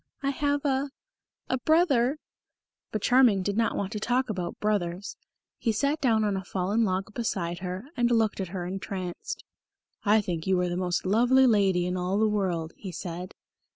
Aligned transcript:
I 0.23 0.31
have 0.31 0.65
a 0.65 0.89
a 1.47 1.59
brother" 1.59 2.17
But 2.91 3.03
Charming 3.03 3.43
did 3.43 3.55
not 3.55 3.75
want 3.75 3.91
to 3.91 3.99
talk 3.99 4.31
about 4.31 4.59
brothers. 4.59 5.15
He 5.59 5.71
sat 5.71 6.01
down 6.01 6.23
on 6.23 6.35
a 6.35 6.43
fallen 6.43 6.83
log 6.83 7.13
beside 7.13 7.59
her, 7.59 7.85
and 7.95 8.09
looked 8.09 8.39
at 8.39 8.47
her 8.47 8.65
entranced. 8.65 9.43
"I 10.03 10.19
think 10.19 10.47
you 10.47 10.59
are 10.61 10.69
the 10.69 10.75
most 10.75 11.05
lovely 11.05 11.45
lady 11.45 11.85
in 11.85 11.97
all 11.97 12.17
the 12.17 12.27
world," 12.27 12.73
he 12.77 12.91
said. 12.91 13.35